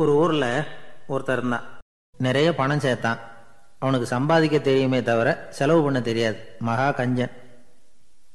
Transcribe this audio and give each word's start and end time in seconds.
ஒரு 0.00 0.14
ஊரில் 0.14 0.62
ஒருத்தர் 1.08 1.36
இருந்தான். 1.36 1.62
நிறைய 2.18 2.54
பணம் 2.54 2.78
சேர்த்தான். 2.78 3.18
அவனுக்கு 3.78 4.06
சம்பாதிக்க 4.06 4.58
தெரியுமே 4.58 5.02
தவிர 5.02 5.46
செலவு 5.50 5.82
பண்ண 5.82 6.00
தெரியாது. 6.00 6.56
மகா 6.58 6.88
கஞ்சன். 6.90 7.30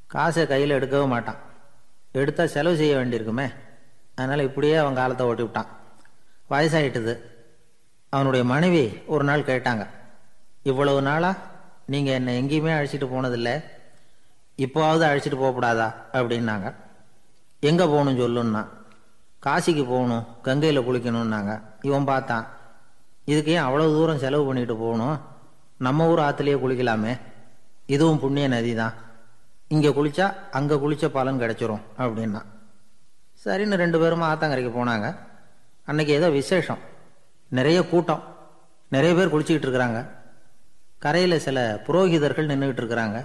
காசை 0.07 0.47
கையில் 0.47 0.71
எடுக்கவே 0.71 1.07
மாட்டான். 1.07 1.35
எடுத்தால் 2.11 2.47
செலவு 2.47 2.75
செய்ய 2.75 2.95
வேண்டியிருக்குமே. 2.95 3.53
அதனால் 4.15 4.39
இப்படியே 4.39 4.75
அவன் 4.75 4.95
காலத்தை 4.95 5.25
ஓட்டி 5.25 5.41
விட்டான். 5.41 5.67
வயசாயிட்டுது. 6.49 7.19
அவனுடைய 8.09 8.45
மனைவி 8.45 8.97
ஒரு 9.07 9.23
நாள் 9.23 9.41
கேட்டாங்க. 9.41 9.87
இவ்வளவு 10.63 11.01
நாளாக 11.01 11.39
நீங்கள் 11.85 12.13
என்னை 12.13 12.41
எங்கேயுமே 12.41 12.65
அழைச்சிட்டு 12.65 13.07
போனதில்லை. 13.07 13.63
இப்போவாவது 14.57 15.05
அழைச்சிட்டு 15.05 15.39
போகக்கூடாதா? 15.43 15.93
அப்படின்னாங்க. 16.13 16.73
எங்கே 17.59 17.85
போகணும் 17.85 18.19
சொல்லுன்னா 18.19 18.67
காசிக்கு 19.45 19.83
போகணும் 19.87 20.25
கங்கையில் 20.45 20.85
குளிக்கணும்னாங்க. 20.87 21.53
இவன் 21.81 22.09
பார்த்தான் 22.11 22.45
இதுக்கு 23.31 23.51
ஏன் 23.51 23.65
அவ்வளோ 23.65 23.85
தூரம் 23.95 24.21
செலவு 24.23 24.45
பண்ணிட்டு 24.45 24.75
போகணும்? 24.83 25.17
நம்ம 25.85 26.07
ஊர் 26.11 26.21
ஆற்றுலேயே 26.25 26.57
குளிக்கலாமே. 26.63 27.13
இதுவும் 27.85 28.19
புண்ணிய 28.19 28.47
நதி 28.47 28.73
தான் 28.75 28.93
இங்கே 29.67 29.89
குளித்தா 29.89 30.25
அங்கே 30.57 30.75
குளித்த 30.83 31.05
பலன் 31.07 31.41
கிடைச்சிரும் 31.43 31.83
அப்படின்னா. 32.03 32.41
சரின்னு 33.43 33.79
ரெண்டு 33.83 33.99
பேரும் 34.01 34.27
ஆத்தங்கரைக்கு 34.29 34.71
போனாங்க. 34.79 35.07
அன்னைக்கு 35.85 36.13
ஏதோ 36.13 36.29
விசேஷம். 36.29 36.81
நிறைய 37.57 37.79
கூட்டம். 37.87 38.23
நிறைய 38.95 39.11
பேர் 39.17 39.33
குளிச்சுக்கிட்டு 39.33 39.67
இருக்கிறாங்க. 39.67 39.99
கரையில் 41.05 41.43
சில 41.45 41.57
புரோகிதர்கள் 41.87 42.49
நின்றுக்கிட்டு 42.51 42.83
இருக்கிறாங்க. 42.83 43.17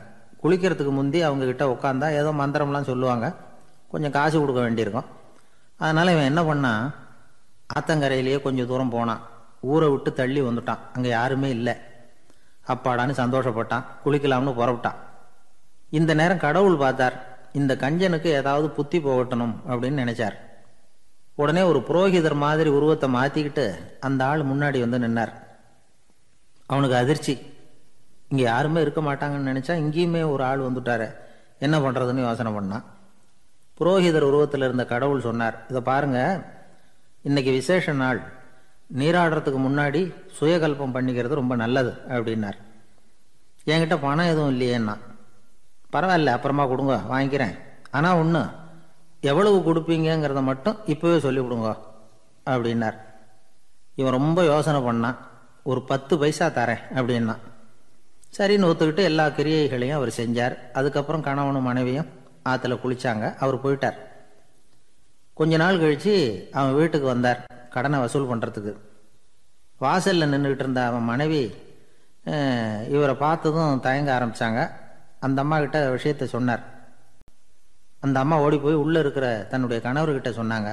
குளிக்கிறதுக்கு 0.42 0.92
முந்தி 0.98 1.20
அவங்கக்கிட்ட 1.28 1.64
உட்காந்தா 1.74 2.08
ஏதோ 2.20 2.32
மந்திரம்லாம் 2.40 2.90
சொல்லுவாங்க. 2.90 3.26
கொஞ்சம் 3.92 4.14
காசு 4.18 4.36
கொடுக்க 4.40 4.60
வேண்டியிருக்கும். 4.60 5.08
அதனால் 5.78 6.12
இவன் 6.14 6.30
என்ன 6.30 6.42
பண்ணான் 6.42 6.84
ஆத்தங்கரையிலேயே 7.78 8.38
கொஞ்சம் 8.42 8.66
தூரம் 8.66 8.94
போனான். 8.96 9.22
ஊரை 9.72 9.88
விட்டு 9.88 10.10
தள்ளி 10.12 10.40
வந்துட்டான். 10.42 10.82
அங்கே 10.94 11.08
யாருமே 11.08 11.48
இல்லை. 11.48 11.74
அப்பாடான்னு 12.72 13.14
சந்தோஷப்பட்டான். 13.22 13.84
குளிக்கலாம்னு 14.04 14.58
புறப்பட்டான். 14.60 14.98
இந்த 15.98 16.14
நேரம் 16.14 16.44
கடவுள் 16.46 16.76
பார்த்தார் 16.76 17.16
இந்த 17.52 17.74
கஞ்சனுக்கு 17.74 18.28
ஏதாவது 18.40 18.66
புத்தி 18.70 18.98
போகட்டணும் 18.98 19.54
அப்படின்னு 19.70 20.02
நினைச்சார். 20.04 20.36
உடனே 21.42 21.62
ஒரு 21.62 21.80
புரோகிதர் 21.88 22.36
மாதிரி 22.44 22.70
உருவத்தை 22.70 23.08
மாற்றிக்கிட்டு 23.14 23.64
அந்த 24.06 24.20
ஆள் 24.24 24.42
முன்னாடி 24.42 24.78
வந்து 24.84 24.98
நின்னார். 24.98 25.32
அவனுக்கு 26.66 26.96
அதிர்ச்சி. 26.96 27.34
இங்கே 28.28 28.44
யாருமே 28.44 28.80
இருக்க 28.80 29.00
மாட்டாங்கன்னு 29.00 29.50
நினச்சா 29.52 29.74
இங்கேயுமே 29.82 30.22
ஒரு 30.32 30.42
ஆள் 30.44 30.66
வந்துட்டாரு. 30.68 31.06
என்ன 31.58 31.76
பண்ணுறதுன்னு 31.78 32.26
யோசனை 32.26 32.52
பண்ணான். 32.52 32.84
புரோகிதர் 33.80 34.20
உருவத்தில் 34.20 34.62
இருந்த 34.62 34.84
கடவுள் 34.84 35.20
சொன்னார். 35.20 35.66
இதை 35.68 35.80
பாருங்க. 35.80 36.44
இன்னைக்கு 37.22 37.52
விசேஷ 37.52 37.92
நாள். 37.92 38.20
நீராடுறதுக்கு 38.96 39.60
முன்னாடி 39.60 40.14
சுயகல்பம் 40.40 40.94
பண்ணிக்கிறது 40.94 41.34
ரொம்ப 41.34 41.56
நல்லது 41.56 41.92
அப்படின்னார். 42.08 42.58
என்கிட்ட 43.66 43.98
பணம் 44.00 44.26
எதுவும் 44.26 44.60
இல்லையேன்னா. 44.60 44.96
பரவாயில்ல 45.92 46.26
அப்புறமா 46.26 46.66
கொடுங்க 46.66 47.00
வாங்கிக்கிறேன். 47.10 47.58
ஆனால் 47.90 48.16
ஒன்று 48.16 48.44
எவ்வளவு 49.20 49.58
கொடுப்பீங்கங்கிறத 49.58 50.42
மட்டும் 50.42 50.78
இப்போவே 50.86 51.18
சொல்லிவிடுங்க 51.26 51.76
அப்படின்னார். 52.46 52.96
இவன் 53.94 54.12
ரொம்ப 54.12 54.44
யோசனை 54.44 54.80
பண்ணான். 54.80 55.16
ஒரு 55.62 55.82
பத்து 55.82 56.18
பைசா 56.18 56.46
தரேன் 56.46 56.84
அப்படின்னா 56.94 57.36
சரின்னு 58.38 58.68
ஒத்துக்கிட்டு 58.70 59.02
எல்லா 59.02 59.26
கிரியைகளையும் 59.26 59.96
அவர் 59.96 60.08
செஞ்சார். 60.08 60.70
அதுக்கப்புறம் 60.72 61.22
கணவனும் 61.22 61.62
மனைவியும் 61.62 62.06
ஆற்றுல 62.50 62.76
குளித்தாங்க 62.82 63.24
அவர் 63.42 63.62
போயிட்டார். 63.64 63.98
கொஞ்ச 65.38 65.56
நாள் 65.62 65.80
கழித்து 65.82 66.14
அவன் 66.58 66.76
வீட்டுக்கு 66.80 67.06
வந்தார் 67.14 67.40
கடனை 67.74 67.98
வசூல் 68.04 68.30
பண்ணுறதுக்கு 68.30 68.72
வாசலில் 69.84 70.30
நின்றுக்கிட்டு 70.32 70.64
இருந்த 70.66 70.82
அவன் 70.90 71.08
மனைவி 71.12 71.42
இவரை 72.94 73.14
பார்த்ததும் 73.24 73.82
தயங்க 73.86 74.10
ஆரம்பித்தாங்க 74.18 74.60
அந்த 75.26 75.38
அம்மா 75.42 75.56
கிட்ட 75.62 75.78
விஷயத்த 75.94 76.24
சொன்னார். 76.32 76.64
அந்த 78.04 78.16
அம்மா 78.22 78.36
ஓடி 78.44 78.56
போய் 78.64 78.82
உள்ளே 78.82 78.98
இருக்கிற 79.04 79.26
தன்னுடைய 79.52 79.78
கணவர்கிட்ட 79.86 80.30
சொன்னாங்க. 80.40 80.70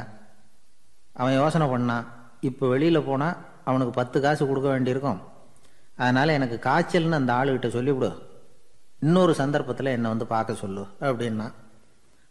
அவன் 1.19 1.37
யோசனை 1.41 1.67
பண்ணான் 1.73 2.07
இப்போ 2.49 2.65
வெளியில் 2.73 3.07
போனால் 3.09 3.37
அவனுக்கு 3.69 3.93
பத்து 3.99 4.17
காசு 4.25 4.43
கொடுக்க 4.49 4.67
வேண்டியிருக்கும். 4.73 5.21
அதனால் 6.01 6.35
எனக்கு 6.37 6.57
காய்ச்சல்னு 6.67 7.19
அந்த 7.19 7.31
ஆளுகிட்ட 7.39 7.69
சொல்லிவிடு. 7.77 8.09
இன்னொரு 8.99 9.35
சந்தர்ப்பத்தில் 9.35 9.85
என்னை 9.85 10.09
வந்து 10.09 10.25
பார்க்க 10.25 10.53
சொல்லு 10.53 10.87
அப்படின்னா. 11.01 11.53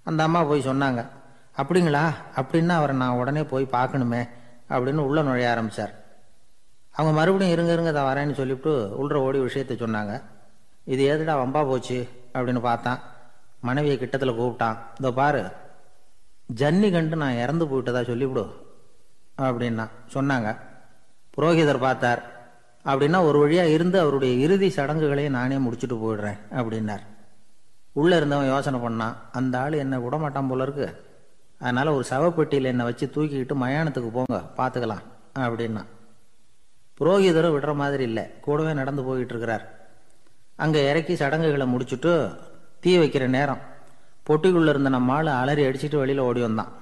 அந்த 0.03 0.23
அம்மா 0.23 0.45
போய் 0.45 0.67
சொன்னாங்க 0.67 1.11
அப்படிங்களா? 1.57 2.15
அப்படின்னா 2.37 2.69
அவரை 2.69 2.97
நான் 2.97 3.11
உடனே 3.11 3.45
போய் 3.45 3.67
பார்க்கணுமே 3.73 4.29
அப்படின்னு 4.69 4.99
உள்ளே 4.99 5.23
நுழைய 5.23 5.51
ஆரம்பித்தார் 5.51 6.03
அவங்க 6.93 7.21
மறுபடியும் 7.21 7.53
இருங்க 7.53 7.73
இருங்க 7.73 7.93
தான் 7.93 8.17
வரேன்னு 8.17 8.33
சொல்லிவிட்டு 8.33 8.97
உள்ள 8.97 9.21
ஓடி 9.21 9.39
விஷயத்த 9.39 9.75
சொன்னாங்க. 9.85 10.23
இது 10.85 11.03
ஏதுடா 11.13 11.35
வம்பா 11.43 11.67
போச்சு? 11.67 12.09
அப்படின்னு 12.33 12.61
பார்த்தான். 12.61 13.01
மனைவியை 13.61 13.99
கிட்டத்தில் 13.99 14.39
கூப்பிட்டான். 14.39 14.77
இதோ 14.99 15.13
பாரு 15.13 15.51
ஜன்னி 16.55 16.91
கண்டு 16.93 17.17
நான் 17.17 17.37
இறந்து 17.37 17.67
போயிட்டதா 17.67 18.03
சொல்லிவிடு 18.11 18.45
அப்படின்னா 19.39 19.89
சொன்னாங்க. 20.15 20.59
புரோகிதர் 21.37 21.79
பார்த்தார். 21.79 22.34
அப்படின்னா 22.85 23.19
ஒரு 23.27 23.39
வழியாக 23.39 23.69
இருந்து 23.69 24.01
அவருடைய 24.01 24.35
இறுதி 24.45 24.69
சடங்குகளையும் 24.69 25.37
நானே 25.39 25.57
முடிச்சுட்டு 25.57 25.97
போயிடுறேன் 26.03 26.39
அப்படின்னார். 26.51 27.05
உள்ளே 27.93 28.17
இருந்தவன் 28.17 28.47
யோசனை 28.47 28.81
பண்ணான் 28.81 29.15
அந்த 29.33 29.59
ஆள் 29.59 29.73
என்னை 29.73 29.99
விடமாட்டான் 29.99 30.49
போல 30.49 30.63
இருக்கு. 30.63 30.87
அதனால் 31.59 31.87
ஒரு 31.87 32.05
சவப்பெட்டியில் 32.11 32.71
என்னை 32.73 32.85
வச்சு 32.85 33.11
தூக்கிக்கிட்டு 33.15 33.55
மயானத்துக்கு 33.63 34.11
போங்க 34.11 34.39
பார்த்துக்கலாம் 34.57 35.05
அப்படின்னா. 35.39 35.83
புரோகிதரும் 36.99 37.55
விடுற 37.57 37.75
மாதிரி 37.75 38.03
இல்லை 38.03 38.25
கூடவே 38.41 38.73
நடந்து 38.73 39.05
போயிட்டு 39.05 39.33
இருக்கிறார். 39.35 39.65
அங்கே 40.57 40.89
இறக்கி 40.91 41.17
சடங்குகளை 41.17 41.67
முடிச்சுட்டு 41.75 42.13
தீ 42.81 42.99
வைக்கிற 42.99 43.27
நேரம். 43.27 43.63
பொட்டிக்குள்ளே 44.29 44.69
இருந்த 44.69 44.89
நம்ம 44.89 45.13
ஆள் 45.13 45.27
அலறி 45.27 45.63
அடிச்சிட்டு 45.65 45.97
வெளியில் 45.97 46.27
ஓடி 46.29 46.41
வந்தான். 46.41 46.73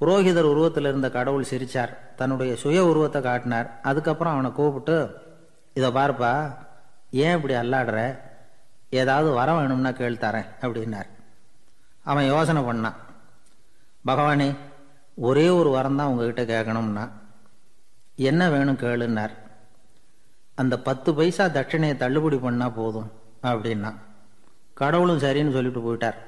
புரோகிதர் 0.00 0.50
உருவத்தில் 0.52 0.84
இருந்த 0.84 1.10
கடவுள் 1.10 1.50
சிரித்தார் 1.50 2.14
தன்னுடைய 2.16 2.56
சுய 2.56 2.84
உருவத்தை 2.84 3.22
காட்டினார். 3.22 3.68
அதுக்கப்புறம் 3.82 4.32
அவனை 4.32 4.52
கூப்பிட்டு 4.52 4.96
இதை 5.74 5.90
பார்ப்பா 5.90 6.54
ஏன் 7.10 7.34
இப்படி 7.36 7.54
அல்லாடுற? 7.54 8.18
ஏதாவது 8.90 9.30
வர 9.30 9.54
வேணும்னா 9.54 9.90
கேள் 9.90 10.22
தரேன் 10.24 10.48
அப்படின்னார். 10.60 11.08
அவன் 12.02 12.24
யோசனை 12.24 12.62
பண்ணான். 12.62 12.98
பகவானே 14.06 14.56
ஒரே 15.28 15.48
ஒரு 15.48 15.70
வரம் 15.70 15.96
தான் 15.96 16.06
உங்ககிட்ட 16.06 16.42
கேட்கணும்னா 16.42 17.04
என்ன 18.16 18.50
வேணும் 18.50 18.82
கேளுன்னார். 18.82 19.34
அந்த 20.54 20.74
பத்து 20.80 21.14
பைசா 21.14 21.46
தட்சணையை 21.46 21.96
தள்ளுபடி 21.96 22.36
பண்ணால் 22.36 22.74
போதும் 22.74 23.10
அப்படின்னா. 23.42 23.94
கடவுளும் 24.74 25.22
சரின்னு 25.24 25.56
சொல்லிட்டு 25.56 25.82
போயிட்டார். 25.86 26.18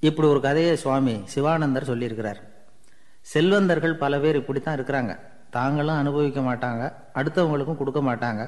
இப்படி 0.00 0.28
ஒரு 0.28 0.40
கதையை 0.40 0.76
சுவாமி 0.76 1.20
சிவானந்தர் 1.24 1.90
சொல்லியிருக்கிறார். 1.90 2.40
செல்வந்தர்கள் 3.32 3.94
பல 4.02 4.18
பேர் 4.22 4.40
இப்படித்தான் 4.40 4.76
இருக்கிறாங்க. 4.78 5.12
தாங்களும் 5.56 6.00
அனுபவிக்க 6.02 6.40
மாட்டாங்க. 6.40 6.82
அடுத்தவங்களுக்கும் 7.18 7.80
கொடுக்க 7.80 8.00
மாட்டாங்க. 8.08 8.42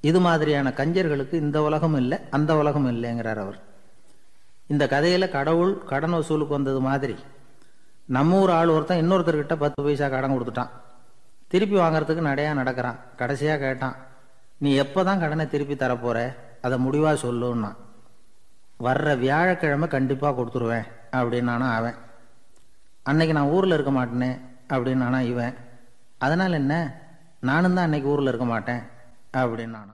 இது 0.00 0.18
மாதிரியான 0.26 0.72
கஞ்சர்களுக்கு 0.80 1.36
இந்த 1.44 1.58
உலகம் 1.62 1.96
இல்லை 2.02 2.18
அந்த 2.36 2.50
உலகம் 2.56 2.88
இல்லைங்கிறார் 2.92 3.40
அவர். 3.44 3.58
இந்த 4.72 4.84
கதையில் 4.92 5.34
கடவுள் 5.36 5.72
கடன் 5.90 6.14
வசூலுக்கு 6.16 6.56
வந்தது 6.58 6.80
மாதிரி 6.80 7.16
நம்ம 8.16 8.40
ஊர் 8.40 8.50
ஆள் 8.50 8.72
ஒருத்தன் 8.74 9.00
இன்னொருத்தர்கிட்ட 9.02 9.54
பத்து 9.62 9.80
பைசா 9.82 10.08
கடன் 10.08 10.34
கொடுத்துட்டான். 10.34 10.72
திருப்பி 11.52 11.76
வாங்குறதுக்கு 11.76 12.22
நடையா 12.28 12.52
நடக்கிறான். 12.60 12.98
கடைசியாக 13.16 13.60
கேட்டான் 13.64 13.96
நீ 14.58 14.70
எப்போ 14.82 15.00
தான் 15.04 15.20
கடனை 15.20 15.44
திருப்பி 15.48 15.74
தரப்போற? 15.74 16.18
அதை 16.62 16.76
முடிவாக 16.78 17.26
சொல்லுன்னா. 17.26 17.70
வர்ற 18.86 19.18
வியாழக்கிழமை 19.18 19.88
கண்டிப்பாக 19.88 20.34
கொடுத்துருவேன் 20.38 20.86
அப்படின்னானா 21.18 21.68
அவன். 21.78 21.96
அன்னைக்கு 23.06 23.34
நான் 23.34 23.52
ஊரில் 23.56 23.76
இருக்க 23.76 23.92
மாட்டேனே 23.92 24.30
ஆனால் 25.08 25.28
இவன் 25.32 25.54
அதனால் 26.18 26.60
என்ன? 26.62 26.74
நானும் 27.40 27.74
தான் 27.74 27.84
அன்னைக்கு 27.84 28.08
ஊரில் 28.08 28.30
இருக்க 28.30 28.46
மாட்டேன் 28.46 28.82
அப்படின்னானா. 29.32 29.92